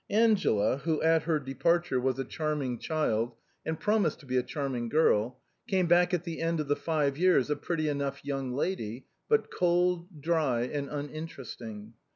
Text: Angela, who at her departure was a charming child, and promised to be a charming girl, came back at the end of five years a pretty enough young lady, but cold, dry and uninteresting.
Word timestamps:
Angela, 0.09 0.77
who 0.77 0.99
at 1.03 1.21
her 1.25 1.37
departure 1.39 1.99
was 1.99 2.17
a 2.17 2.25
charming 2.25 2.79
child, 2.79 3.35
and 3.63 3.79
promised 3.79 4.19
to 4.21 4.25
be 4.25 4.35
a 4.35 4.41
charming 4.41 4.89
girl, 4.89 5.37
came 5.67 5.85
back 5.85 6.11
at 6.11 6.23
the 6.23 6.41
end 6.41 6.59
of 6.59 6.75
five 6.79 7.19
years 7.19 7.51
a 7.51 7.55
pretty 7.55 7.87
enough 7.87 8.25
young 8.25 8.51
lady, 8.51 9.05
but 9.29 9.51
cold, 9.51 10.07
dry 10.19 10.61
and 10.61 10.89
uninteresting. 10.89 11.93